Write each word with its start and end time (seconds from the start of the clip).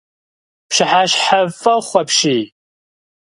Пщыхьэщхьэфӏохъу 0.69 1.99
апщий! 2.01 2.43